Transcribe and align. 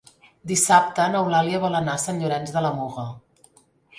Dissabte 0.51 1.05
n'Eulàlia 1.15 1.59
vol 1.67 1.77
anar 1.81 1.95
a 1.99 2.03
Sant 2.05 2.19
Llorenç 2.23 2.53
de 2.57 2.63
la 2.67 2.75
Muga. 2.81 3.07